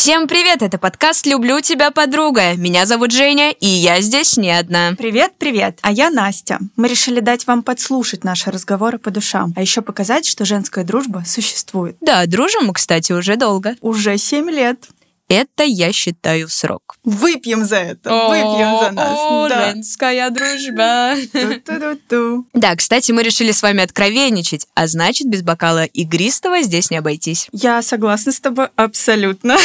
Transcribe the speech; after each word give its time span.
Всем 0.00 0.28
привет, 0.28 0.62
это 0.62 0.78
подкаст 0.78 1.26
«Люблю 1.26 1.60
тебя, 1.60 1.90
подруга». 1.90 2.54
Меня 2.54 2.86
зовут 2.86 3.12
Женя, 3.12 3.50
и 3.50 3.66
я 3.66 4.00
здесь 4.00 4.38
не 4.38 4.50
одна. 4.50 4.94
Привет, 4.96 5.32
привет, 5.36 5.78
а 5.82 5.92
я 5.92 6.08
Настя. 6.08 6.58
Мы 6.76 6.88
решили 6.88 7.20
дать 7.20 7.46
вам 7.46 7.62
подслушать 7.62 8.24
наши 8.24 8.50
разговоры 8.50 8.96
по 8.96 9.10
душам, 9.10 9.52
а 9.56 9.60
еще 9.60 9.82
показать, 9.82 10.24
что 10.24 10.46
женская 10.46 10.86
дружба 10.86 11.22
существует. 11.26 11.98
Да, 12.00 12.24
дружим 12.24 12.64
мы, 12.64 12.72
кстати, 12.72 13.12
уже 13.12 13.36
долго. 13.36 13.76
Уже 13.82 14.16
семь 14.16 14.48
лет. 14.48 14.88
Это, 15.28 15.62
я 15.62 15.92
считаю, 15.92 16.48
срок. 16.48 16.96
Выпьем 17.04 17.64
за 17.64 17.76
это, 17.76 18.10
выпьем 18.10 18.80
за 18.80 18.90
нас. 18.92 19.16
О, 19.16 19.48
да. 19.48 19.70
женская 19.70 20.28
дружба. 20.30 21.14
Ту-ту-ту-ту. 21.30 22.46
Да, 22.52 22.74
кстати, 22.74 23.12
мы 23.12 23.22
решили 23.22 23.52
с 23.52 23.62
вами 23.62 23.84
откровенничать, 23.84 24.66
а 24.74 24.88
значит, 24.88 25.28
без 25.28 25.42
бокала 25.42 25.84
игристого 25.84 26.62
здесь 26.62 26.90
не 26.90 26.96
обойтись. 26.96 27.48
Я 27.52 27.80
согласна 27.82 28.32
с 28.32 28.40
тобой 28.40 28.68
абсолютно. 28.74 29.56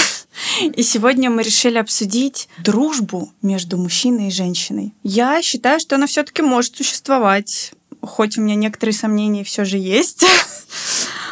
И 0.76 0.84
сегодня 0.84 1.30
мы 1.30 1.44
решили 1.44 1.78
обсудить 1.78 2.50
дружбу 2.60 3.32
между 3.42 3.78
мужчиной 3.78 4.28
и 4.28 4.32
женщиной. 4.32 4.94
Я 5.04 5.42
считаю, 5.42 5.80
что 5.80 5.96
она 5.96 6.08
все-таки 6.08 6.42
может 6.42 6.76
существовать, 6.76 7.74
хоть 8.02 8.38
у 8.38 8.42
меня 8.42 8.56
некоторые 8.56 8.94
сомнения 8.94 9.44
все 9.44 9.66
же 9.66 9.78
есть. 9.78 10.26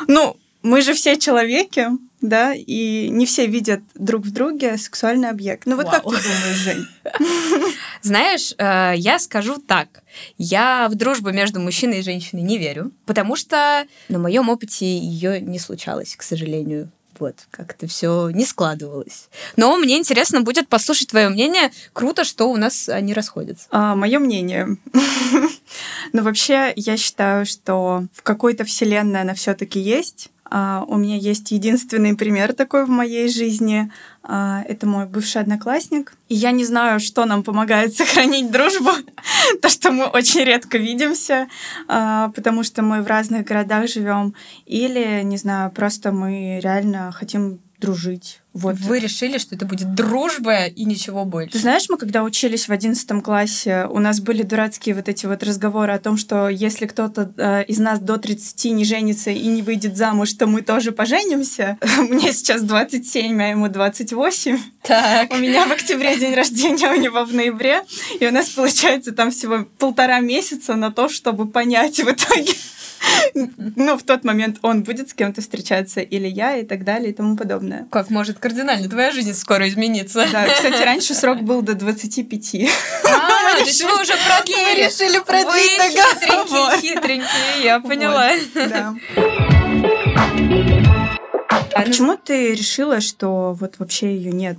Ну, 0.05 0.35
мы 0.63 0.81
же 0.81 0.93
все 0.93 1.17
человеки, 1.17 1.87
да, 2.23 2.53
и 2.55 3.09
не 3.09 3.25
все 3.25 3.45
видят 3.45 3.81
друг 3.95 4.25
в 4.25 4.31
друге 4.31 4.77
сексуальный 4.77 5.29
объект. 5.29 5.65
Ну 5.65 5.75
вот 5.75 5.89
как 5.89 6.03
ты 6.03 6.09
Вау. 6.09 6.17
думаешь, 6.17 6.57
Жень? 6.57 6.85
Знаешь, 8.01 8.53
э, 8.57 8.93
я 8.95 9.19
скажу 9.19 9.57
так. 9.57 10.03
Я 10.37 10.87
в 10.89 10.95
дружбу 10.95 11.31
между 11.31 11.59
мужчиной 11.59 11.99
и 11.99 12.03
женщиной 12.03 12.41
не 12.41 12.57
верю, 12.57 12.91
потому 13.05 13.35
что 13.35 13.85
на 14.09 14.19
моем 14.19 14.49
опыте 14.49 14.85
ее 14.97 15.41
не 15.41 15.59
случалось, 15.59 16.15
к 16.15 16.23
сожалению. 16.23 16.89
Вот, 17.23 17.35
как-то 17.51 17.87
все 17.87 18.31
не 18.31 18.43
складывалось. 18.43 19.29
Но 19.55 19.77
мне 19.77 19.97
интересно 19.97 20.41
будет 20.41 20.67
послушать 20.67 21.07
твое 21.07 21.29
мнение. 21.29 21.71
Круто, 21.93 22.25
что 22.25 22.51
у 22.51 22.57
нас 22.57 22.89
они 22.89 23.13
расходятся. 23.13 23.65
мое 23.71 24.19
мнение. 24.19 24.75
Но 26.11 26.21
вообще 26.21 26.73
я 26.75 26.97
считаю, 26.97 27.45
что 27.45 28.07
в 28.11 28.23
какой-то 28.23 28.65
вселенной 28.65 29.21
она 29.21 29.35
все-таки 29.35 29.79
есть. 29.79 30.31
А, 30.43 30.83
У 30.85 30.97
меня 30.97 31.15
есть 31.15 31.51
единственный 31.51 32.13
пример 32.13 32.51
такой 32.51 32.85
в 32.85 32.89
моей 32.89 33.29
жизни. 33.29 33.89
А, 34.25 34.63
Это 34.69 34.87
мой 34.87 35.05
бывший 35.05 35.41
одноклассник. 35.41 36.13
И 36.29 36.35
я 36.35 36.51
не 36.51 36.63
знаю, 36.65 36.99
что 36.99 37.25
нам 37.25 37.43
помогает 37.43 37.93
сохранить 37.97 38.51
дружбу. 38.51 38.91
То, 39.61 39.69
что 39.69 39.91
мы 39.91 40.05
очень 40.05 40.45
редко 40.45 40.77
видимся, 40.77 41.47
а, 41.87 42.29
потому 42.29 42.63
что 42.63 42.81
мы 42.81 43.01
в 43.01 43.07
разных 43.07 43.45
городах 43.45 43.89
живем. 43.89 44.33
Или, 44.65 45.21
не 45.23 45.37
знаю, 45.37 45.71
просто 45.71 46.11
мы 46.11 46.59
реально 46.61 47.11
хотим 47.11 47.59
дружить. 47.83 48.39
Вот. 48.53 48.75
Вы 48.75 48.99
решили, 48.99 49.39
что 49.39 49.55
это 49.55 49.65
будет 49.65 49.93
дружба 49.93 50.67
и 50.67 50.85
ничего 50.85 51.23
Ты 51.23 51.29
больше. 51.29 51.57
знаешь, 51.57 51.85
мы 51.89 51.97
когда 51.97 52.23
учились 52.23 52.67
в 52.67 52.71
одиннадцатом 52.71 53.21
классе, 53.21 53.87
у 53.89 53.99
нас 53.99 54.21
были 54.21 54.43
дурацкие 54.43 54.95
вот 54.95 55.09
эти 55.09 55.25
вот 55.25 55.43
разговоры 55.43 55.91
о 55.91 55.99
том, 55.99 56.17
что 56.17 56.47
если 56.47 56.85
кто-то 56.85 57.33
э, 57.35 57.65
из 57.65 57.79
нас 57.79 57.99
до 57.99 58.17
30 58.17 58.65
не 58.71 58.85
женится 58.85 59.31
и 59.31 59.47
не 59.47 59.61
выйдет 59.61 59.97
замуж, 59.97 60.31
то 60.33 60.45
мы 60.47 60.61
тоже 60.61 60.91
поженимся. 60.91 61.77
Мне 61.97 62.31
сейчас 62.31 62.61
27, 62.61 63.41
а 63.41 63.47
ему 63.47 63.67
28. 63.67 64.57
Так. 64.83 65.31
У 65.31 65.37
меня 65.37 65.65
в 65.65 65.71
октябре 65.71 66.15
день 66.17 66.35
рождения, 66.35 66.89
у 66.89 66.95
него 66.99 67.25
в 67.25 67.33
ноябре. 67.33 67.81
И 68.19 68.27
у 68.27 68.31
нас 68.31 68.49
получается 68.49 69.11
там 69.11 69.31
всего 69.31 69.65
полтора 69.77 70.19
месяца 70.19 70.75
на 70.75 70.91
то, 70.91 71.09
чтобы 71.09 71.47
понять 71.47 71.99
в 71.99 72.09
итоге, 72.09 72.53
ну, 73.33 73.97
в 73.97 74.03
тот 74.03 74.23
момент 74.23 74.57
он 74.61 74.83
будет 74.83 75.09
с 75.09 75.13
кем-то 75.13 75.41
встречаться 75.41 76.01
или 76.01 76.27
я 76.27 76.57
и 76.57 76.65
так 76.65 76.83
далее 76.83 77.11
и 77.11 77.13
тому 77.13 77.35
подобное. 77.35 77.87
Как 77.91 78.09
может 78.09 78.39
кардинально 78.39 78.89
твоя 78.89 79.11
жизнь 79.11 79.33
скоро 79.33 79.67
измениться? 79.67 80.25
Да, 80.31 80.47
кстати, 80.47 80.81
раньше 80.83 81.13
срок 81.13 81.41
был 81.41 81.61
до 81.61 81.73
25. 81.73 82.55
А, 83.05 83.57
то 83.57 83.63
есть 83.65 83.83
вы 83.83 84.01
уже 84.01 84.13
продлили. 84.27 84.85
решили 84.85 85.19
Вы 85.19 85.59
хитренькие, 85.59 86.81
хитренькие, 86.81 87.63
я 87.63 87.79
поняла. 87.79 88.31
Да. 88.55 88.95
А 91.73 91.81
почему 91.81 92.15
ты 92.15 92.53
решила, 92.53 93.01
что 93.01 93.53
вот 93.59 93.79
вообще 93.79 94.15
ее 94.15 94.31
нет? 94.31 94.57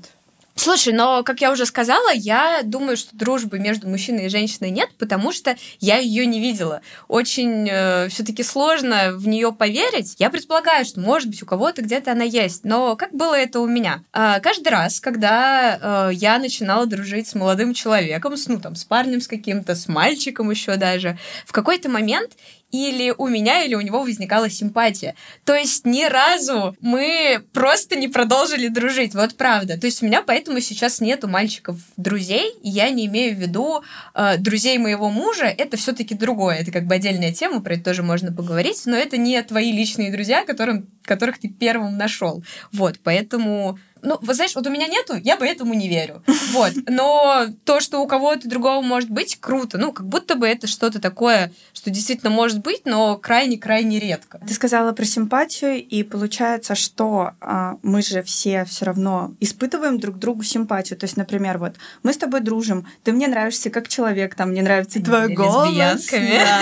Слушай, 0.57 0.93
но, 0.93 1.23
как 1.25 1.41
я 1.41 1.51
уже 1.51 1.67
сказала, 1.67 2.13
я 2.13 2.61
думаю, 2.63 2.97
что 2.97 3.17
дружбы 3.17 3.59
между 3.59 3.89
мужчиной 3.89 4.27
и 4.27 4.29
женщиной 4.29 4.71
нет, 4.71 4.91
потому 4.99 5.33
что 5.33 5.57
я 5.81 5.99
ее 5.99 6.27
не 6.27 6.41
видела. 6.41 6.81
Очень 7.09 7.67
все-таки 8.09 8.43
сложно 8.43 9.13
в 9.13 9.27
нее 9.27 9.53
поверить. 9.53 10.15
Я 10.19 10.31
предполагаю, 10.31 10.85
что, 10.85 11.01
может 11.01 11.29
быть, 11.29 11.43
у 11.43 11.47
кого-то 11.47 11.83
где-то 11.83 12.13
она 12.13 12.25
есть. 12.25 12.65
Но 12.65 12.97
как 12.97 13.13
было 13.13 13.35
это 13.35 13.61
у 13.61 13.67
меня? 13.67 14.05
А, 14.13 14.41
каждый 14.41 14.69
раз, 14.69 15.01
когда 15.01 16.09
э, 16.11 16.15
я 16.15 16.39
начинала 16.39 16.87
дружить 16.87 17.29
с 17.29 17.35
молодым 17.35 17.75
человеком, 17.75 18.37
с, 18.37 18.47
ну, 18.47 18.61
там, 18.61 18.77
с 18.77 18.85
парнем 18.85 19.21
с 19.21 19.29
каким-то, 19.29 19.75
с 19.75 19.89
мальчиком 19.89 20.51
еще 20.51 20.77
даже, 20.77 21.19
в 21.47 21.53
какой-то 21.53 21.89
момент 21.89 22.33
или 22.71 23.15
у 23.17 23.29
меня, 23.29 23.63
или 23.63 23.75
у 23.75 23.81
него 23.81 24.03
возникала 24.03 24.51
симпатия. 24.51 25.15
То 25.45 25.55
есть 25.55 25.87
ни 25.87 26.05
разу 26.05 26.77
мы 26.81 27.45
просто 27.53 27.97
не 27.97 28.09
продолжили 28.09 28.69
дружить, 28.69 29.15
вот 29.15 29.37
правда. 29.37 29.79
То 29.79 29.87
есть 29.87 30.03
у 30.03 30.07
меня 30.07 30.23
поэтому 30.23 30.61
сейчас 30.61 31.01
нету 31.01 31.29
мальчиков 31.29 31.79
друзей, 31.97 32.53
я 32.63 32.91
не 32.91 33.07
имею 33.07 33.37
в 33.37 33.39
виду 33.39 33.83
э, 34.15 34.39
друзей 34.39 34.79
моего 34.79 35.09
мужа, 35.09 35.47
это 35.47 35.77
все-таки 35.77 36.15
другое, 36.15 36.57
это 36.57 36.73
как 36.73 36.87
бы 36.87 36.95
отдельная 36.95 37.33
тема, 37.33 37.61
про 37.61 37.75
это 37.75 37.85
тоже 37.85 38.03
можно 38.03 38.33
поговорить, 38.33 38.83
но 38.87 38.97
это 38.97 39.17
не 39.17 39.41
твои 39.43 39.71
личные 39.71 40.11
друзья, 40.11 40.45
которым, 40.45 40.89
которых 41.05 41.39
ты 41.39 41.49
первым 41.49 41.97
нашел. 41.97 42.43
Вот, 42.73 42.99
поэтому 43.03 43.79
ну, 44.05 44.19
вот 44.21 44.37
знаешь, 44.37 44.55
вот 44.55 44.67
у 44.67 44.71
меня 44.71 44.87
нету, 44.87 45.15
я 45.17 45.37
поэтому 45.37 45.75
не 45.75 45.89
верю. 45.89 46.23
Вот. 46.53 46.73
Но 46.87 47.47
то, 47.65 47.81
что 47.81 48.01
у 48.01 48.07
кого-то 48.07 48.49
другого 48.49 48.81
может 48.81 49.11
быть, 49.11 49.39
круто. 49.41 49.77
Ну, 49.77 49.93
как 49.93 50.07
будто 50.07 50.37
бы 50.37 50.47
это 50.47 50.69
что-то 50.69 51.01
такое, 51.01 51.51
что 51.73 51.91
действительно 51.91 52.31
может 52.31 52.61
быть, 52.61 52.83
но 52.85 53.17
крайне-крайне 53.17 53.99
редко. 53.99 54.41
Ты 54.47 54.55
сказала 54.55 54.93
про 54.93 55.05
симпатию, 55.05 55.83
и 55.83 56.05
получается, 56.05 56.77
что 56.77 57.33
а, 57.41 57.77
мы 57.83 58.03
же 58.03 58.23
все 58.23 58.65
все 58.67 58.85
равно 58.85 59.35
испытываем 59.41 59.99
друг 59.99 60.19
другу 60.19 60.45
симпатию. 60.45 60.97
То 60.97 61.05
есть, 61.05 61.17
например, 61.17 61.59
вот 61.59 61.75
мы 62.05 62.13
с 62.13 62.19
тобой 62.19 62.41
дружим, 62.41 62.87
ты 63.03 63.13
мне 63.13 63.27
нравишься 63.27 63.71
как 63.71 63.89
человек, 63.89 64.37
там 64.37 64.51
мне 64.51 64.63
нравится 64.63 64.99
Они 64.99 65.07
твой 65.07 65.35
голос, 65.35 66.07
да, 66.13 66.61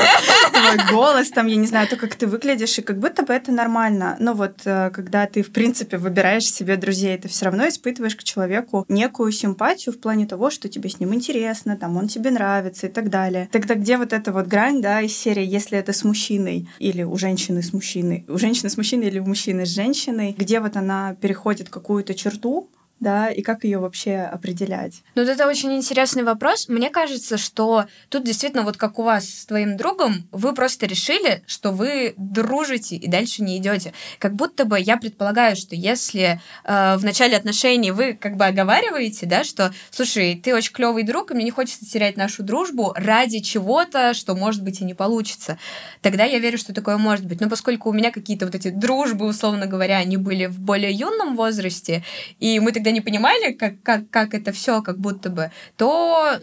твой 0.52 0.86
голос, 0.90 1.28
там 1.30 1.48
я 1.48 1.56
не 1.56 1.66
знаю, 1.66 1.86
то, 1.88 1.96
как 1.96 2.14
ты 2.14 2.26
выглядишь, 2.26 2.78
и 2.78 2.82
как 2.82 2.98
будто 2.98 3.24
бы 3.24 3.34
это 3.34 3.52
нормально. 3.52 4.16
Но 4.20 4.31
вот 4.34 4.62
э, 4.64 4.90
когда 4.90 5.26
ты 5.26 5.42
в 5.42 5.52
принципе 5.52 5.98
выбираешь 5.98 6.50
себе 6.50 6.76
друзей, 6.76 7.16
ты 7.18 7.28
все 7.28 7.46
равно 7.46 7.68
испытываешь 7.68 8.16
к 8.16 8.22
человеку 8.22 8.84
некую 8.88 9.32
симпатию 9.32 9.94
в 9.94 9.98
плане 9.98 10.26
того, 10.26 10.50
что 10.50 10.68
тебе 10.68 10.88
с 10.88 11.00
ним 11.00 11.14
интересно, 11.14 11.76
там 11.76 11.96
он 11.96 12.08
тебе 12.08 12.30
нравится 12.30 12.86
и 12.86 12.90
так 12.90 13.10
далее. 13.10 13.48
Тогда 13.52 13.74
где 13.74 13.96
вот 13.96 14.12
эта 14.12 14.32
вот 14.32 14.46
грань, 14.46 14.82
да, 14.82 15.00
из 15.00 15.16
серии, 15.16 15.44
если 15.44 15.78
это 15.78 15.92
с 15.92 16.04
мужчиной 16.04 16.68
или 16.78 17.02
у 17.02 17.16
женщины 17.16 17.62
с 17.62 17.72
мужчиной, 17.72 18.24
у 18.28 18.38
женщины 18.38 18.70
с 18.70 18.76
мужчиной 18.76 19.08
или 19.08 19.18
у 19.18 19.26
мужчины 19.26 19.66
с 19.66 19.70
женщиной, 19.70 20.34
где 20.36 20.60
вот 20.60 20.76
она 20.76 21.14
переходит 21.20 21.68
какую-то 21.68 22.14
черту, 22.14 22.68
да, 23.02 23.28
и 23.28 23.42
как 23.42 23.64
ее 23.64 23.78
вообще 23.78 24.18
определять? 24.18 25.02
Ну, 25.14 25.22
вот 25.22 25.28
это 25.28 25.48
очень 25.48 25.74
интересный 25.74 26.22
вопрос. 26.22 26.68
Мне 26.68 26.88
кажется, 26.88 27.36
что 27.36 27.86
тут 28.08 28.24
действительно 28.24 28.62
вот 28.62 28.76
как 28.76 28.98
у 28.98 29.02
вас 29.02 29.28
с 29.28 29.46
твоим 29.46 29.76
другом, 29.76 30.28
вы 30.30 30.54
просто 30.54 30.86
решили, 30.86 31.42
что 31.46 31.72
вы 31.72 32.14
дружите 32.16 32.96
и 32.96 33.08
дальше 33.08 33.42
не 33.42 33.58
идете. 33.58 33.92
Как 34.18 34.34
будто 34.34 34.64
бы 34.64 34.78
я 34.78 34.96
предполагаю, 34.96 35.56
что 35.56 35.74
если 35.74 36.40
э, 36.64 36.96
в 36.96 37.04
начале 37.04 37.36
отношений 37.36 37.90
вы 37.90 38.14
как 38.14 38.36
бы 38.36 38.46
оговариваете, 38.46 39.26
да, 39.26 39.42
что, 39.42 39.74
слушай, 39.90 40.40
ты 40.42 40.54
очень 40.54 40.72
клевый 40.72 41.02
друг, 41.02 41.32
и 41.32 41.34
мне 41.34 41.44
не 41.44 41.50
хочется 41.50 41.84
терять 41.84 42.16
нашу 42.16 42.44
дружбу 42.44 42.92
ради 42.94 43.40
чего-то, 43.40 44.14
что 44.14 44.36
может 44.36 44.62
быть 44.62 44.80
и 44.80 44.84
не 44.84 44.94
получится, 44.94 45.58
тогда 46.02 46.24
я 46.24 46.38
верю, 46.38 46.56
что 46.56 46.72
такое 46.72 46.98
может 46.98 47.26
быть. 47.26 47.40
Но 47.40 47.48
поскольку 47.48 47.90
у 47.90 47.92
меня 47.92 48.12
какие-то 48.12 48.46
вот 48.46 48.54
эти 48.54 48.68
дружбы, 48.68 49.26
условно 49.26 49.66
говоря, 49.66 49.96
они 49.96 50.16
были 50.16 50.46
в 50.46 50.60
более 50.60 50.92
юном 50.92 51.34
возрасте, 51.34 52.04
и 52.38 52.60
мы 52.60 52.70
тогда 52.70 52.91
не 52.92 53.00
понимали, 53.00 53.52
как, 53.52 53.82
как, 53.82 54.10
как 54.10 54.34
это 54.34 54.52
все 54.52 54.82
как 54.82 54.98
будто 54.98 55.30
бы, 55.30 55.50
то 55.76 56.38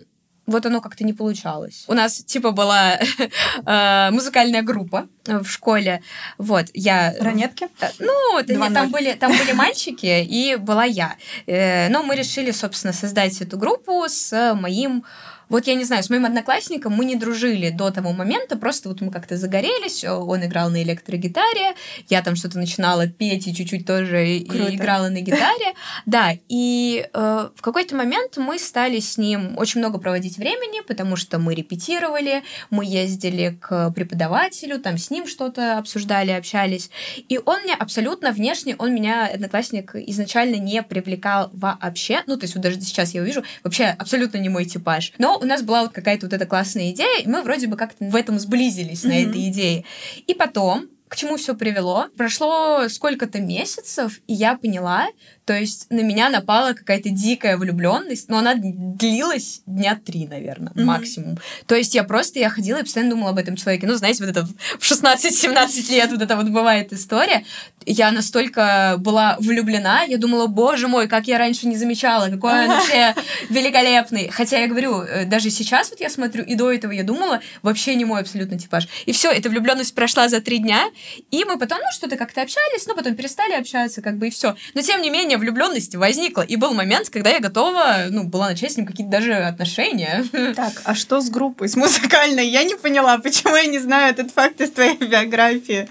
вот 0.49 0.65
оно 0.65 0.81
как-то 0.81 1.03
не 1.03 1.13
получалось. 1.13 1.85
У 1.87 1.93
нас 1.93 2.23
типа 2.23 2.51
была 2.51 2.99
э, 3.65 4.11
музыкальная 4.11 4.63
группа 4.63 5.07
в 5.25 5.45
школе. 5.45 6.01
Вот, 6.37 6.65
я... 6.73 7.13
Ранетки? 7.19 7.67
Э, 7.79 7.89
Ну, 7.99 8.39
там 8.73 8.91
были, 8.91 9.13
там 9.13 9.31
были 9.31 9.51
мальчики, 9.51 10.23
и 10.23 10.55
была 10.55 10.85
я. 10.85 11.15
Э, 11.45 11.89
Но 11.89 12.03
мы 12.03 12.15
решили, 12.15 12.51
собственно, 12.51 12.93
создать 12.93 13.39
эту 13.41 13.57
группу 13.57 14.05
с 14.07 14.55
моим 14.55 15.03
Вот 15.49 15.65
я 15.65 15.73
не 15.73 15.83
знаю, 15.83 16.03
с 16.03 16.09
моим 16.09 16.25
одноклассником 16.25 16.93
мы 16.93 17.05
не 17.05 17.15
дружили 17.15 17.71
до 17.71 17.89
того 17.89 18.13
момента, 18.13 18.55
просто 18.55 18.89
вот 18.89 19.01
мы 19.01 19.11
как-то 19.11 19.35
загорелись, 19.35 20.03
он 20.03 20.45
играл 20.45 20.69
на 20.69 20.83
электрогитаре, 20.83 21.73
я 22.07 22.21
там 22.21 22.35
что-то 22.35 22.59
начинала 22.59 23.07
петь 23.07 23.47
и 23.47 23.55
чуть-чуть 23.55 23.85
тоже 23.85 24.45
Круто. 24.47 24.75
играла 24.75 25.09
на 25.09 25.21
гитаре. 25.21 25.39
Да, 26.05 26.33
и 26.47 27.07
э, 27.13 27.49
в 27.55 27.61
какой-то 27.61 27.95
момент 27.95 28.37
мы 28.37 28.57
стали 28.57 28.99
с 28.99 29.17
ним 29.17 29.57
очень 29.57 29.79
много 29.79 29.99
проводить 29.99 30.37
времени, 30.37 30.81
потому 30.81 31.15
что 31.15 31.39
мы 31.39 31.55
репетировали, 31.55 32.43
мы 32.69 32.85
ездили 32.85 33.57
к 33.59 33.91
преподавателю, 33.91 34.79
там 34.79 34.97
с 34.97 35.09
ним 35.09 35.27
что-то 35.27 35.77
обсуждали, 35.77 36.31
общались. 36.31 36.89
И 37.27 37.39
он 37.43 37.61
мне 37.63 37.73
абсолютно 37.73 38.31
внешне, 38.31 38.75
он 38.77 38.93
меня, 38.93 39.27
одноклассник, 39.27 39.95
изначально 39.95 40.55
не 40.55 40.81
привлекал 40.83 41.49
вообще. 41.53 42.21
Ну, 42.27 42.37
то 42.37 42.45
есть 42.45 42.55
вот 42.55 42.63
даже 42.63 42.79
сейчас 42.81 43.13
я 43.13 43.21
увижу, 43.21 43.43
вообще 43.63 43.85
абсолютно 43.85 44.37
не 44.37 44.49
мой 44.49 44.65
типаж. 44.65 45.13
Но 45.17 45.38
у 45.41 45.45
нас 45.45 45.61
была 45.61 45.83
вот 45.83 45.91
какая-то 45.91 46.25
вот 46.25 46.33
эта 46.33 46.45
классная 46.45 46.91
идея, 46.91 47.21
и 47.21 47.27
мы 47.27 47.41
вроде 47.43 47.67
бы 47.67 47.77
как-то 47.77 48.05
в 48.05 48.15
этом 48.15 48.39
сблизились 48.39 49.03
mm-hmm. 49.03 49.07
на 49.07 49.13
этой 49.13 49.49
идее. 49.49 49.85
И 50.27 50.33
потом, 50.33 50.87
к 51.09 51.15
чему 51.15 51.37
все 51.37 51.55
привело? 51.55 52.07
Прошло 52.15 52.87
сколько-то 52.87 53.41
месяцев, 53.41 54.19
и 54.27 54.33
я 54.33 54.55
поняла, 54.55 55.07
то 55.43 55.53
есть 55.57 55.87
на 55.89 56.01
меня 56.01 56.29
напала 56.29 56.73
какая-то 56.73 57.09
дикая 57.09 57.57
влюбленность, 57.57 58.29
но 58.29 58.37
она 58.37 58.53
длилась 58.55 59.63
дня 59.65 59.99
три, 60.05 60.27
наверное, 60.27 60.71
mm-hmm. 60.71 60.83
максимум. 60.83 61.39
То 61.65 61.73
есть 61.73 61.95
я 61.95 62.03
просто, 62.03 62.37
я 62.37 62.51
ходила 62.51 62.77
и 62.77 62.83
постоянно 62.83 63.09
думала 63.09 63.31
об 63.31 63.39
этом 63.39 63.55
человеке. 63.55 63.87
Ну, 63.87 63.95
знаете, 63.95 64.23
вот 64.23 64.29
это 64.29 64.45
в 64.45 64.83
16-17 64.83 65.91
лет 65.91 66.11
вот 66.11 66.21
это 66.21 66.35
вот 66.35 66.49
бывает 66.49 66.93
история. 66.93 67.43
Я 67.87 68.11
настолько 68.11 68.97
была 68.99 69.37
влюблена, 69.39 70.03
я 70.03 70.19
думала, 70.19 70.45
боже 70.45 70.87
мой, 70.87 71.07
как 71.07 71.25
я 71.25 71.39
раньше 71.39 71.65
не 71.65 71.77
замечала, 71.77 72.29
какой 72.29 72.65
он 72.65 72.67
вообще 72.67 73.15
великолепный. 73.49 74.29
Хотя 74.29 74.59
я 74.59 74.67
говорю, 74.67 75.01
э, 75.01 75.25
даже 75.25 75.49
сейчас 75.49 75.89
вот 75.89 75.99
я 75.99 76.11
смотрю, 76.11 76.43
и 76.43 76.53
до 76.53 76.71
этого 76.71 76.91
я 76.91 77.03
думала, 77.03 77.41
вообще 77.63 77.95
не 77.95 78.05
мой 78.05 78.21
абсолютно 78.21 78.59
типаж. 78.59 78.87
И 79.07 79.11
все, 79.11 79.31
эта 79.31 79.49
влюбленность 79.49 79.95
прошла 79.95 80.29
за 80.29 80.41
три 80.41 80.59
дня, 80.59 80.83
и 81.31 81.45
мы 81.45 81.57
потом, 81.57 81.79
ну, 81.79 81.91
что-то 81.91 82.17
как-то 82.17 82.41
общались, 82.41 82.85
но 82.87 82.95
потом 82.95 83.15
перестали 83.15 83.53
общаться, 83.53 84.01
как 84.01 84.17
бы, 84.17 84.27
и 84.27 84.29
все. 84.29 84.55
Но 84.73 84.81
тем 84.81 85.01
не 85.01 85.09
менее, 85.09 85.37
влюбленность 85.37 85.95
возникла. 85.95 86.41
И 86.41 86.55
был 86.55 86.73
момент, 86.73 87.09
когда 87.09 87.29
я 87.29 87.39
готова, 87.39 88.05
ну, 88.09 88.23
была 88.23 88.49
начать 88.49 88.73
с 88.73 88.77
ним 88.77 88.85
какие-то 88.85 89.11
даже 89.11 89.33
отношения. 89.33 90.23
Так, 90.55 90.81
а 90.83 90.95
что 90.95 91.21
с 91.21 91.29
группой, 91.29 91.69
с 91.69 91.75
музыкальной? 91.75 92.47
Я 92.47 92.63
не 92.63 92.75
поняла, 92.75 93.17
почему 93.17 93.55
я 93.55 93.65
не 93.65 93.79
знаю 93.79 94.13
этот 94.13 94.31
факт 94.31 94.59
из 94.61 94.71
твоей 94.71 94.97
биографии. 94.97 95.87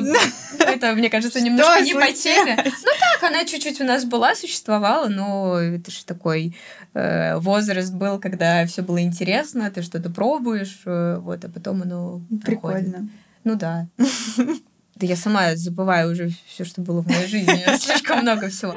Ну, 0.00 0.16
это, 0.58 0.92
мне 0.92 1.10
кажется, 1.10 1.40
немножко 1.40 1.80
не 1.82 1.94
по 1.94 2.12
теме. 2.12 2.56
Ну 2.64 2.90
так, 2.98 3.30
она 3.30 3.44
чуть-чуть 3.44 3.80
у 3.80 3.84
нас 3.84 4.04
была, 4.04 4.34
существовала, 4.34 5.08
но 5.08 5.58
это 5.58 5.90
же 5.90 6.04
такой 6.04 6.56
э, 6.94 7.36
возраст 7.36 7.92
был, 7.92 8.18
когда 8.18 8.66
все 8.66 8.82
было 8.82 9.00
интересно, 9.02 9.70
ты 9.70 9.82
что-то 9.82 10.10
пробуешь, 10.10 10.80
э, 10.84 11.16
вот, 11.18 11.44
а 11.44 11.48
потом 11.48 11.82
оно 11.82 12.20
Прикольно. 12.44 13.08
Ну 13.44 13.56
да. 13.56 13.88
Да 14.96 15.06
я 15.06 15.16
сама 15.16 15.56
забываю 15.56 16.12
уже 16.12 16.28
все, 16.46 16.62
что 16.66 16.82
было 16.82 17.00
в 17.00 17.06
моей 17.06 17.26
жизни. 17.26 17.76
Слишком 17.78 18.20
много 18.20 18.50
всего. 18.50 18.74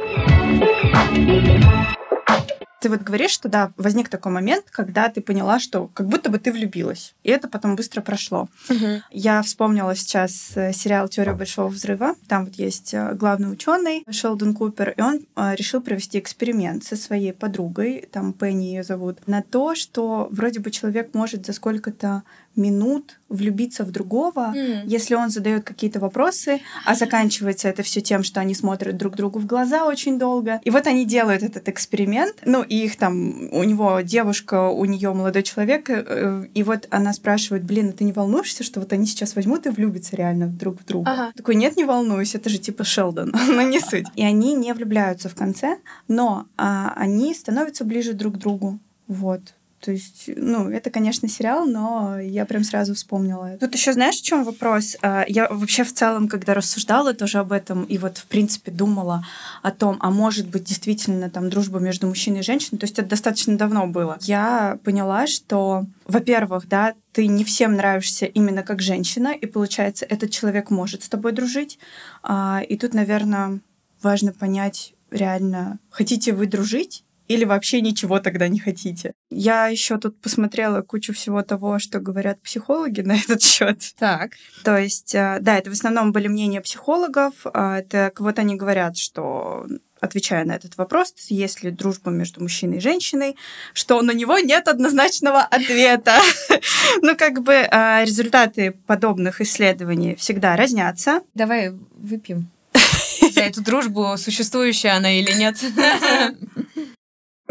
Ты 2.84 2.90
вот 2.90 3.02
говоришь, 3.02 3.32
что 3.32 3.48
да, 3.48 3.72
возник 3.78 4.10
такой 4.10 4.34
момент, 4.34 4.66
когда 4.70 5.08
ты 5.08 5.22
поняла, 5.22 5.58
что 5.60 5.90
как 5.94 6.10
будто 6.10 6.30
бы 6.30 6.38
ты 6.38 6.52
влюбилась. 6.52 7.16
И 7.24 7.30
это 7.30 7.48
потом 7.48 7.78
быстро 7.78 8.02
прошло. 8.02 8.50
Угу. 8.70 9.04
Я 9.12 9.42
вспомнила 9.42 9.96
сейчас 9.96 10.52
э, 10.56 10.74
сериал 10.74 11.08
Теория 11.08 11.32
большого 11.32 11.70
взрыва. 11.70 12.16
Там 12.28 12.44
вот 12.44 12.56
есть 12.56 12.94
э, 12.94 13.14
главный 13.14 13.54
ученый 13.54 14.04
Шелдон 14.12 14.54
Купер, 14.54 14.90
и 14.98 15.02
он 15.02 15.22
э, 15.38 15.56
решил 15.56 15.80
провести 15.80 16.20
эксперимент 16.20 16.84
со 16.84 16.98
своей 16.98 17.32
подругой, 17.32 18.06
там 18.12 18.34
Пенни 18.34 18.66
ее 18.66 18.84
зовут, 18.84 19.26
на 19.28 19.42
то, 19.42 19.76
что 19.76 20.28
вроде 20.30 20.60
бы 20.60 20.70
человек 20.70 21.14
может 21.14 21.46
за 21.46 21.54
сколько-то 21.54 22.24
минут 22.56 23.20
влюбиться 23.30 23.84
в 23.84 23.92
другого, 23.92 24.54
mm. 24.56 24.84
если 24.86 25.16
он 25.16 25.30
задает 25.30 25.64
какие-то 25.64 26.00
вопросы, 26.00 26.62
а 26.86 26.94
заканчивается 26.96 27.68
это 27.68 27.82
все 27.82 28.02
тем, 28.02 28.24
что 28.24 28.40
они 28.40 28.54
смотрят 28.54 28.96
друг 28.96 29.16
другу 29.16 29.40
в 29.40 29.46
глаза 29.46 29.86
очень 29.86 30.20
долго. 30.20 30.62
И 30.64 30.70
вот 30.70 30.86
они 30.86 31.06
делают 31.06 31.42
этот 31.42 31.68
эксперимент. 31.68 32.36
Ну, 32.46 32.64
их 32.76 32.98
там, 32.98 33.50
у 33.52 33.64
него 33.64 34.02
девушка, 34.02 34.70
у 34.70 34.86
нее 34.86 35.14
молодой 35.14 35.44
человек, 35.44 35.90
э, 35.90 36.48
и 36.54 36.64
вот 36.64 36.88
она 36.90 37.14
спрашивает, 37.14 37.64
блин, 37.64 37.90
а 37.90 37.92
ты 37.92 38.04
не 38.04 38.12
волнуешься, 38.12 38.64
что 38.64 38.80
вот 38.80 38.94
они 38.94 39.06
сейчас 39.06 39.36
возьмут 39.36 39.66
и 39.66 39.70
влюбятся 39.70 40.16
реально 40.16 40.48
друг 40.48 40.82
в 40.82 40.86
друга? 40.86 41.12
Ага. 41.12 41.32
Такой, 41.36 41.56
нет, 41.56 41.78
не 41.78 41.84
волнуюсь, 41.84 42.36
это 42.36 42.50
же 42.50 42.58
типа 42.58 42.84
Шелдон, 42.84 43.34
но 43.48 43.62
не 43.62 43.80
суть. 43.80 44.08
И 44.16 44.24
они 44.24 44.54
не 44.54 44.74
влюбляются 44.74 45.30
в 45.30 45.36
конце, 45.36 45.78
но 46.08 46.48
а, 46.58 46.94
они 46.96 47.34
становятся 47.34 47.84
ближе 47.86 48.14
друг 48.14 48.36
к 48.36 48.38
другу. 48.38 48.80
Вот. 49.08 49.54
То 49.84 49.92
есть, 49.92 50.30
ну, 50.38 50.70
это, 50.70 50.90
конечно, 50.90 51.28
сериал, 51.28 51.66
но 51.66 52.18
я 52.18 52.46
прям 52.46 52.64
сразу 52.64 52.96
вспомнила. 52.96 53.58
Тут 53.60 53.74
еще 53.74 53.92
знаешь, 53.92 54.16
в 54.16 54.24
чем 54.24 54.46
вопрос? 54.46 54.96
А, 55.02 55.26
я 55.28 55.50
вообще 55.50 55.84
в 55.84 55.92
целом, 55.94 56.30
когда 56.30 56.54
рассуждала 56.54 57.14
тоже 57.14 57.40
об 57.40 57.52
этом, 57.52 57.84
и 57.84 57.98
вот, 57.98 58.18
в 58.18 58.26
принципе, 58.28 58.72
думала 58.72 59.26
о 59.62 59.72
том, 59.72 59.98
а 60.00 60.10
может 60.10 60.48
быть, 60.48 60.64
действительно 60.64 61.30
там 61.30 61.50
дружба 61.50 61.80
между 61.80 62.08
мужчиной 62.08 62.40
и 62.40 62.44
женщиной, 62.44 62.80
то 62.80 62.86
есть 62.86 62.98
это 62.98 63.10
достаточно 63.10 63.58
давно 63.58 63.86
было. 63.86 64.18
Я 64.22 64.80
поняла, 64.86 65.28
что, 65.28 65.86
во-первых, 66.06 66.70
да, 66.70 66.94
ты 67.12 67.28
не 67.28 67.44
всем 67.44 67.76
нравишься 67.76 68.26
именно 68.26 68.64
как 68.64 68.82
женщина, 68.82 69.34
и 69.34 69.46
получается, 69.46 70.06
этот 70.06 70.32
человек 70.32 70.70
может 70.70 71.04
с 71.04 71.10
тобой 71.10 71.34
дружить. 71.34 71.78
А, 72.24 72.62
и 72.70 72.78
тут, 72.78 72.94
наверное, 72.94 73.60
важно 74.02 74.32
понять 74.32 74.94
реально, 75.12 75.80
хотите 75.90 76.32
вы 76.32 76.48
дружить 76.48 77.03
или 77.28 77.46
вообще 77.46 77.82
ничего 77.82 78.20
тогда 78.20 78.48
не 78.48 78.60
хотите. 78.60 79.14
Я 79.30 79.68
еще 79.68 79.98
тут 79.98 80.20
посмотрела 80.20 80.82
кучу 80.82 81.14
всего 81.14 81.42
того, 81.42 81.80
что 81.80 82.00
говорят 82.00 82.42
психологи 82.42 83.02
на 83.06 83.16
этот 83.16 83.42
счет. 83.42 83.94
Так. 83.98 84.34
То 84.64 84.78
есть, 84.78 85.16
э, 85.16 85.38
да, 85.42 85.58
это 85.58 85.70
в 85.70 85.74
основном 85.74 86.12
были 86.12 86.28
мнения 86.28 86.62
психологов. 86.62 87.34
А, 87.46 87.80
это 87.80 88.12
вот 88.18 88.40
они 88.40 88.56
говорят, 88.56 88.98
что 88.98 89.66
отвечая 90.04 90.44
на 90.44 90.54
этот 90.54 90.78
вопрос, 90.78 91.14
есть 91.30 91.64
ли 91.64 91.72
дружба 91.72 92.12
между 92.12 92.42
мужчиной 92.42 92.78
и 92.78 92.82
женщиной, 92.82 93.38
что 93.74 94.02
на 94.02 94.12
него 94.12 94.38
нет 94.38 94.68
однозначного 94.68 95.42
ответа. 95.42 96.20
Ну, 97.02 97.16
как 97.16 97.42
бы 97.42 97.68
а, 97.72 98.04
результаты 98.04 98.72
подобных 98.72 99.42
исследований 99.42 100.16
всегда 100.16 100.56
разнятся. 100.56 101.22
Давай 101.34 101.72
выпьем 101.96 102.50
за 103.32 103.42
эту 103.42 103.64
дружбу, 103.64 104.16
существующая 104.18 104.92
она 104.92 105.12
или 105.20 105.32
нет. 105.34 105.58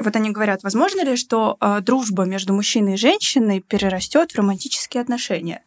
Вот 0.02 0.16
они 0.16 0.31
говорят, 0.31 0.62
возможно 0.62 1.04
ли, 1.04 1.16
что 1.16 1.56
э, 1.60 1.81
дружба 1.81 2.25
между 2.25 2.52
мужчиной 2.52 2.94
и 2.94 2.96
женщиной 2.96 3.60
перерастет 3.60 4.32
в 4.32 4.37
романтические 4.37 5.00
отношения? 5.00 5.62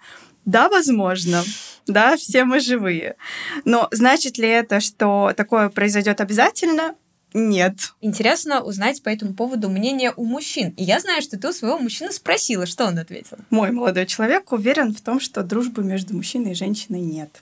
Да, 0.45 0.69
возможно. 0.69 1.43
Да, 1.87 2.17
все 2.17 2.43
мы 2.43 2.59
живые. 2.59 3.15
Но 3.63 3.87
значит 3.91 4.37
ли 4.37 4.47
это, 4.47 4.79
что 4.79 5.33
такое 5.35 5.69
произойдет 5.69 6.21
обязательно? 6.21 6.95
Нет. 7.33 7.93
Интересно 7.99 8.61
узнать 8.61 9.03
по 9.03 9.09
этому 9.09 9.33
поводу 9.33 9.69
мнение 9.69 10.13
у 10.15 10.23
мужчин. 10.23 10.69
И 10.77 10.83
я 10.83 11.01
знаю, 11.01 11.21
что 11.21 11.37
ты 11.37 11.49
у 11.49 11.51
своего 11.51 11.77
мужчины 11.77 12.13
спросила, 12.13 12.65
что 12.65 12.85
он 12.85 12.97
ответил. 12.97 13.37
Мой 13.49 13.71
молодой 13.71 14.05
человек 14.05 14.53
уверен 14.53 14.93
в 14.93 15.01
том, 15.01 15.19
что 15.19 15.43
дружбы 15.43 15.83
между 15.83 16.15
мужчиной 16.15 16.51
и 16.51 16.55
женщиной 16.55 17.01
нет. 17.01 17.41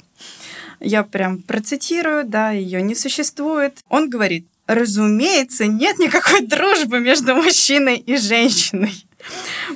Я 0.80 1.04
прям 1.04 1.44
процитирую, 1.44 2.26
да, 2.26 2.50
ее 2.52 2.82
не 2.82 2.96
существует. 2.96 3.80
Он 3.88 4.10
говорит, 4.10 4.48
Разумеется, 4.68 5.66
нет 5.66 6.00
никакой 6.00 6.42
дружбы 6.42 7.00
между 7.00 7.36
мужчиной 7.36 7.98
и 7.98 8.18
женщиной. 8.18 9.06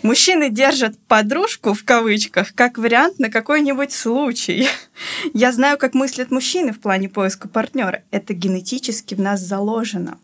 Мужчины 0.01 0.49
держат 0.49 0.97
подружку 1.07 1.73
в 1.73 1.83
кавычках 1.83 2.53
как 2.53 2.77
вариант 2.77 3.19
на 3.19 3.29
какой-нибудь 3.29 3.91
случай. 3.91 4.67
Я 5.33 5.51
знаю, 5.51 5.77
как 5.77 5.93
мыслят 5.93 6.31
мужчины 6.31 6.73
в 6.73 6.79
плане 6.79 7.09
поиска 7.09 7.47
партнера. 7.47 8.03
Это 8.11 8.33
генетически 8.33 9.15
в 9.15 9.19
нас 9.19 9.41
заложено. 9.41 10.19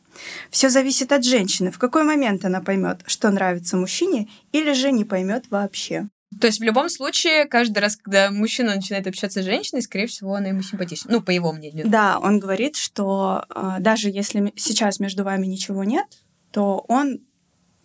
Все 0.49 0.69
зависит 0.69 1.11
от 1.11 1.25
женщины, 1.25 1.71
в 1.71 1.79
какой 1.79 2.03
момент 2.03 2.45
она 2.45 2.61
поймет, 2.61 3.01
что 3.05 3.31
нравится 3.31 3.77
мужчине, 3.77 4.29
или 4.51 4.73
же 4.73 4.91
не 4.91 5.05
поймет 5.05 5.45
вообще. 5.49 6.07
То 6.39 6.47
есть 6.47 6.59
в 6.59 6.63
любом 6.63 6.89
случае, 6.89 7.45
каждый 7.45 7.79
раз, 7.79 7.97
когда 7.97 8.31
мужчина 8.31 8.75
начинает 8.75 9.07
общаться 9.07 9.41
с 9.41 9.45
женщиной, 9.45 9.81
скорее 9.81 10.07
всего, 10.07 10.35
она 10.35 10.49
ему 10.49 10.61
симпатична. 10.61 11.11
Ну, 11.11 11.21
по 11.21 11.31
его 11.31 11.51
мнению. 11.51 11.87
Да, 11.87 12.19
он 12.19 12.39
говорит, 12.39 12.75
что 12.75 13.45
э, 13.49 13.77
даже 13.79 14.09
если 14.09 14.53
сейчас 14.55 14.99
между 14.99 15.23
вами 15.23 15.45
ничего 15.45 15.83
нет, 15.83 16.05
то 16.51 16.85
он 16.87 17.19